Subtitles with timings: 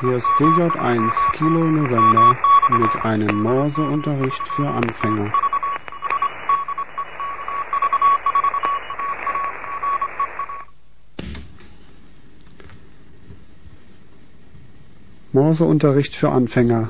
[0.00, 2.38] Hier ist DJ1 Kilo November
[2.70, 5.30] mit einem Morseunterricht für Anfänger.
[15.32, 16.88] Morseunterricht für Anfänger.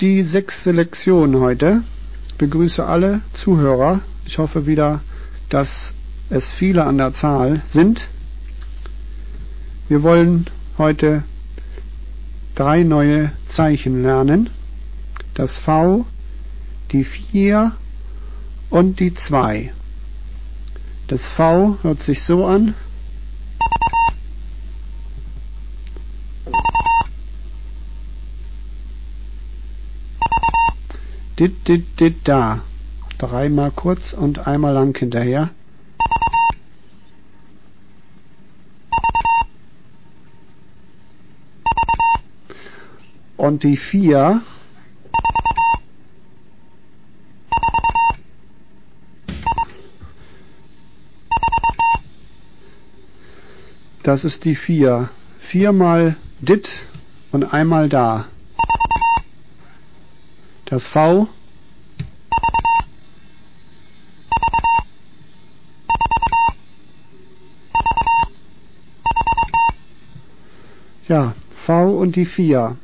[0.00, 1.82] Die sechste Lektion heute.
[2.38, 3.98] Begrüße alle Zuhörer.
[4.26, 5.00] Ich hoffe wieder,
[5.48, 5.92] dass
[6.30, 8.08] es viele an der Zahl sind.
[9.88, 10.46] Wir wollen
[10.78, 11.24] heute
[12.54, 14.50] drei neue Zeichen lernen.
[15.34, 16.06] Das V,
[16.90, 17.72] die 4
[18.70, 19.72] und die 2.
[21.08, 22.74] Das V hört sich so an.
[31.38, 32.60] Dit, dit, dit, da.
[33.18, 35.50] Dreimal kurz und einmal lang hinterher.
[43.42, 44.40] Und die 4
[54.04, 55.08] Das ist die 4.
[55.40, 56.86] Viermal dit
[57.32, 58.26] und einmal da.
[60.66, 61.28] Das V
[71.08, 71.34] Ja,
[71.66, 72.76] V und die 4.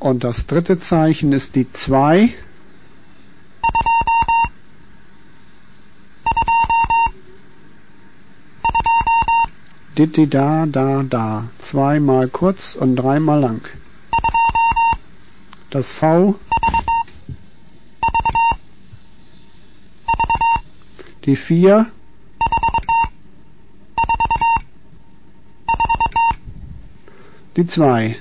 [0.00, 2.32] Und das dritte Zeichen ist die 2.
[9.98, 11.50] Ditti da, da, da.
[11.58, 13.68] Zweimal kurz und dreimal lang.
[15.70, 16.36] Das V.
[21.24, 21.86] Die 4.
[27.56, 28.16] Die 2.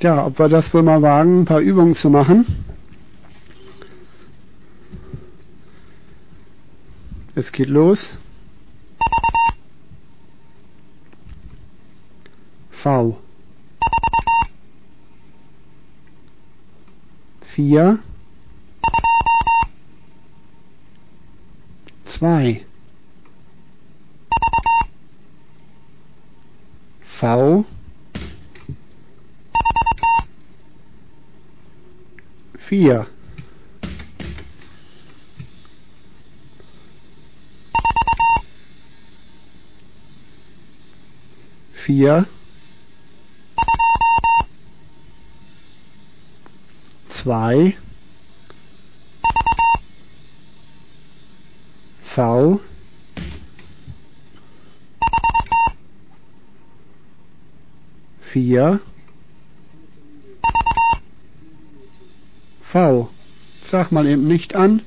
[0.00, 2.46] Ja, ob wir das wohl mal wagen, ein paar Übungen zu machen.
[7.34, 8.12] Es geht los.
[12.70, 13.18] V.
[17.54, 17.98] Vier.
[22.04, 22.64] Zwei.
[27.02, 27.64] V.
[32.68, 33.06] vier.
[41.72, 42.26] Vier.
[47.08, 47.78] Zwei.
[52.04, 52.60] V.
[58.30, 58.80] Vier
[62.72, 63.08] V.
[63.62, 64.82] Sag mal eben nicht an.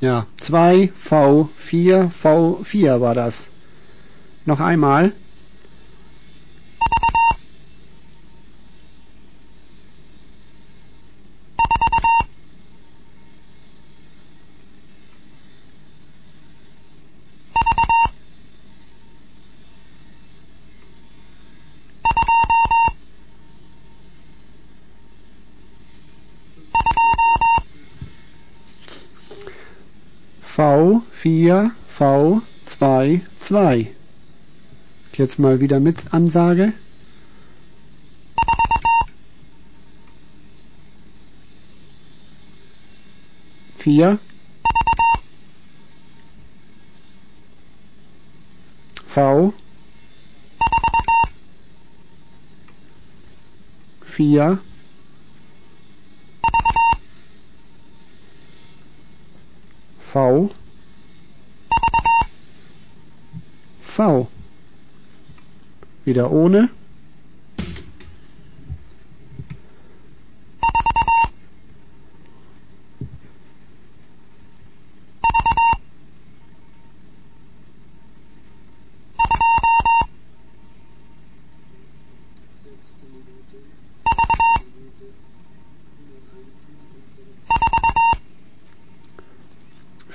[0.00, 3.48] Ja, 2 V 4 V 4 war das.
[4.46, 5.12] Noch einmal.
[31.94, 33.94] 4, V, 2, 2.
[35.12, 36.72] Jetzt mal wieder mit Ansage.
[43.78, 44.18] Vier.
[49.06, 49.52] V.
[54.16, 54.58] Vier.
[66.14, 66.68] wieder ohne.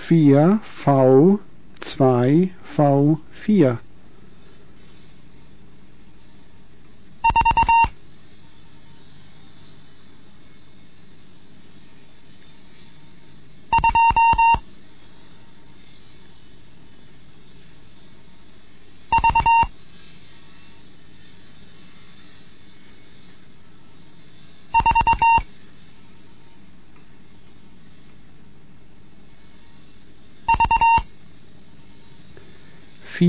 [0.07, 1.39] Vier V
[1.81, 3.79] zwei V vier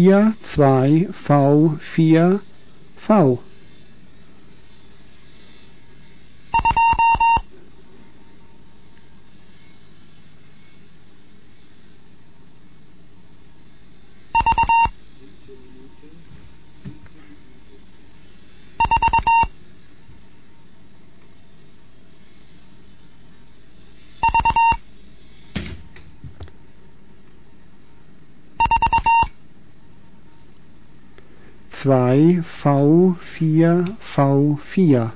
[0.00, 2.40] V vier V vier
[3.08, 3.49] V
[31.80, 35.12] zwei V vier V vier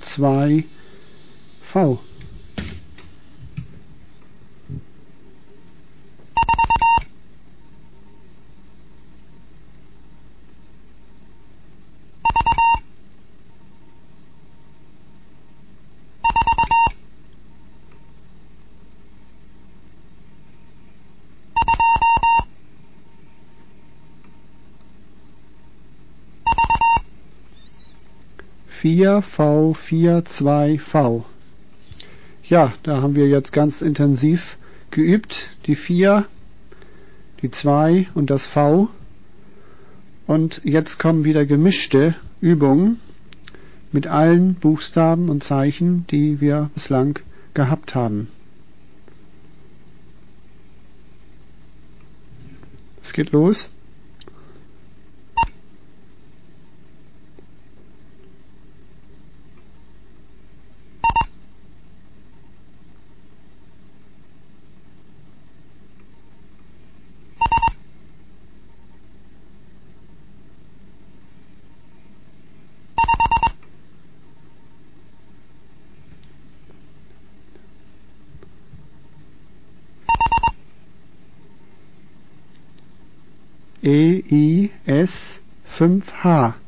[0.00, 0.64] zwei
[1.60, 1.98] V
[32.42, 34.56] Ja, da haben wir jetzt ganz intensiv
[34.90, 35.50] geübt.
[35.66, 36.26] Die vier,
[37.42, 38.88] die zwei und das V.
[40.26, 43.00] Und jetzt kommen wieder gemischte Übungen
[43.92, 47.18] mit allen Buchstaben und Zeichen, die wir bislang
[47.52, 48.28] gehabt haben.
[53.02, 53.70] Es geht los.
[83.90, 85.40] EIS
[85.76, 86.59] 5H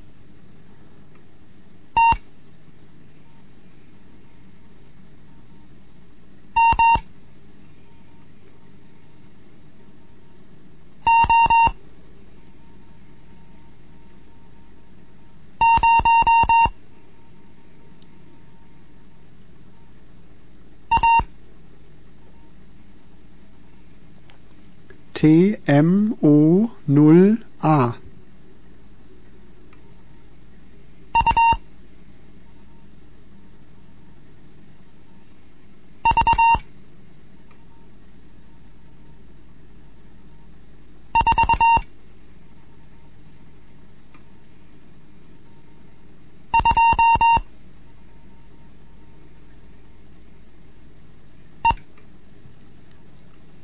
[25.22, 26.68] TMO0A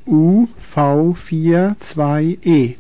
[0.07, 2.77] U V vier zwei E.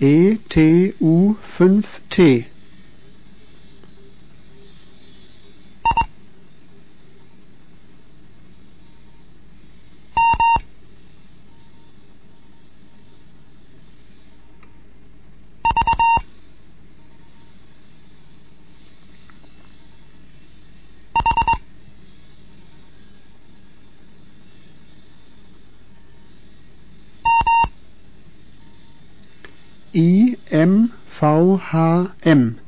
[0.00, 2.51] E T U fünf T
[29.94, 32.61] I M V H M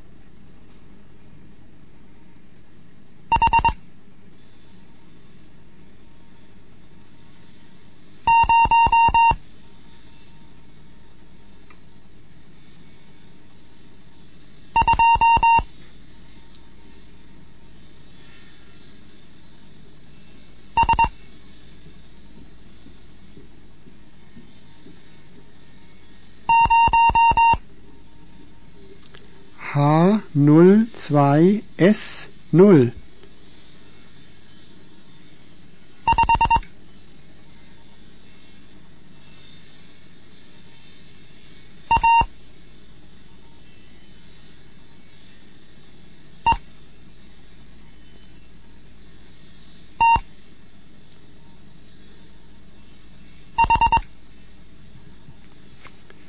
[31.85, 32.93] S null.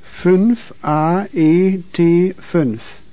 [0.04, 3.05] Fünf A E T fünf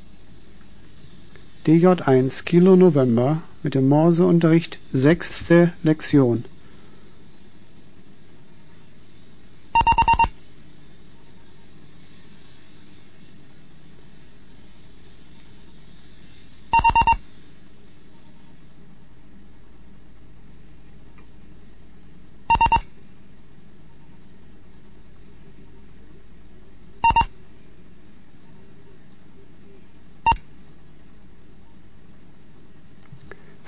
[1.67, 6.45] DJ1 Kilo November mit dem Morseunterricht sechste Lektion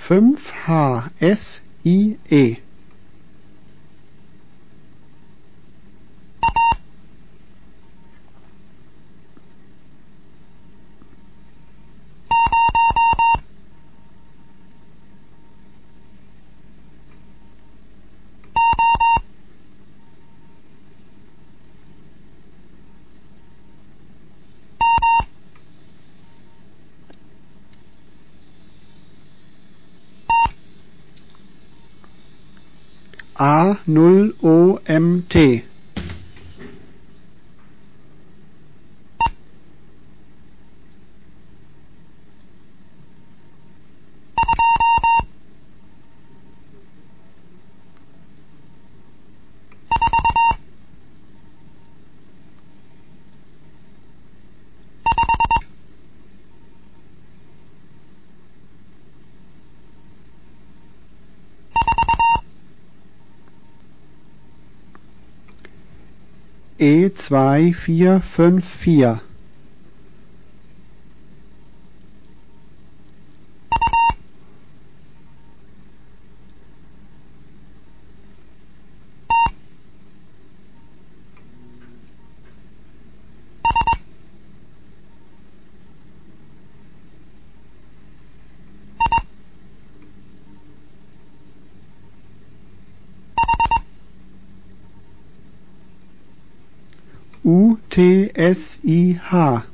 [0.06, 0.50] fünf
[33.36, 33.78] H
[67.16, 69.20] 2, 4, 5, 4.
[98.54, 99.73] S-E-H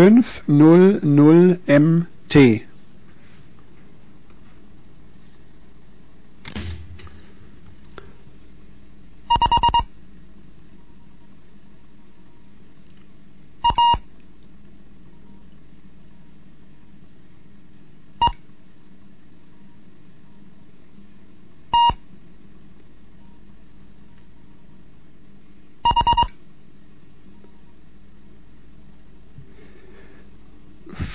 [0.00, 2.69] 500 MT.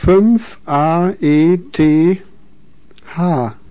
[0.06, 2.22] 5 A E T
[3.18, 3.65] H.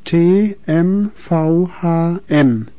[0.08, 2.70] T M V H N.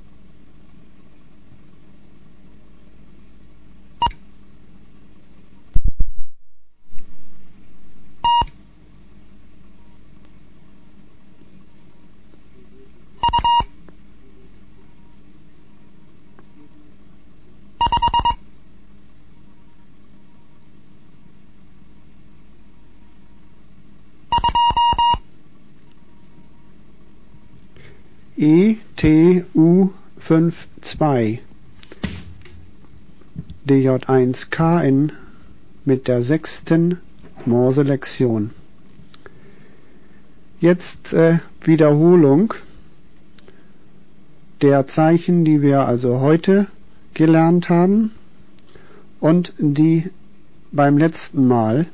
[28.39, 31.39] TMVHM ETU52
[33.67, 35.11] DJ1KN
[35.83, 36.99] mit der sechsten
[37.45, 38.51] Morselektion.
[40.61, 42.53] Jetzt äh, Wiederholung
[44.61, 46.67] der Zeichen, die wir also heute
[47.13, 48.11] gelernt haben
[49.19, 50.11] und die
[50.71, 51.87] beim letzten Mal,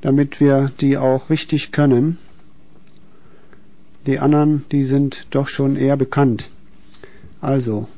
[0.00, 2.16] damit wir die auch richtig können.
[4.06, 6.50] Die anderen, die sind doch schon eher bekannt.
[7.40, 7.88] Also,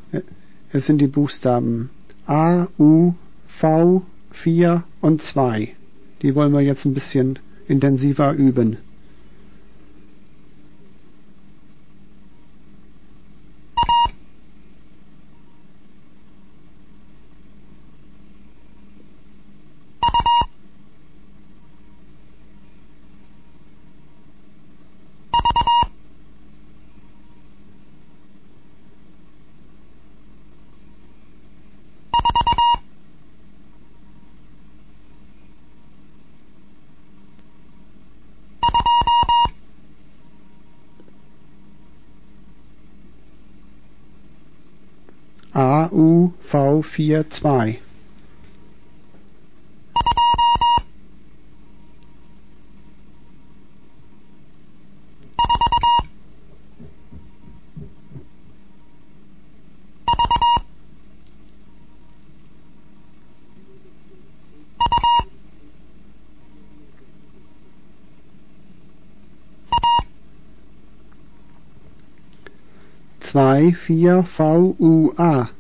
[0.73, 1.91] es sind die Buchstaben
[2.27, 3.15] A, U,
[3.47, 5.75] V, 4 und 2.
[6.23, 7.39] Die wollen wir jetzt ein bisschen
[7.69, 8.79] intensiver üben.
[46.51, 47.79] AUV42 zwei.
[73.87, 75.51] Vier VUA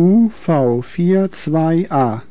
[0.00, 2.22] UV42A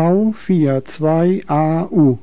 [0.00, 2.18] V42AU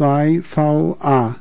[0.00, 1.39] 2VA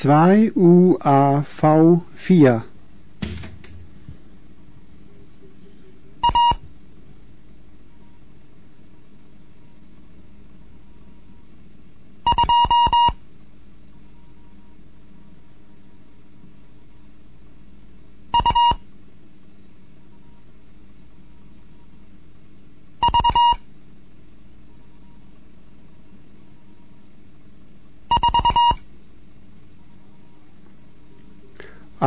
[0.00, 2.62] 2 UAV 4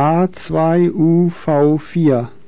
[0.02, 2.41] A2UV4.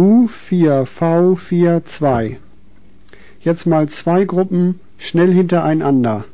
[0.00, 2.36] U4V42.
[3.42, 6.24] Jetzt mal zwei Gruppen schnell hintereinander.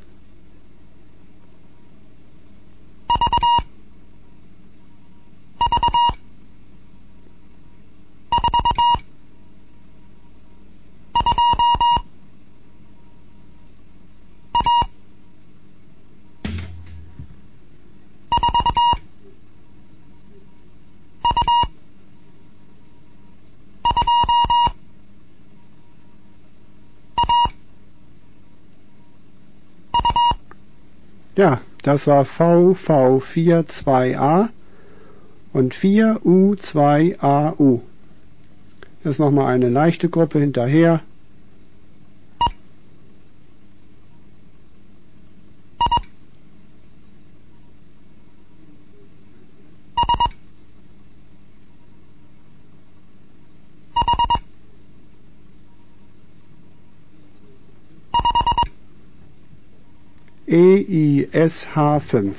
[31.36, 34.48] Ja, das war VV42A
[35.52, 37.80] und 4U2AU.
[39.04, 41.02] Jetzt nochmal eine leichte Gruppe hinterher.
[61.36, 62.32] EISH5.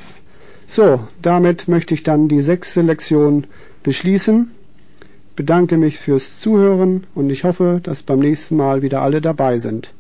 [0.66, 3.46] So, damit möchte ich dann die sechste Lektion
[3.84, 4.52] beschließen.
[5.36, 9.94] Bedanke mich fürs Zuhören und ich hoffe, dass beim nächsten Mal wieder alle dabei sind.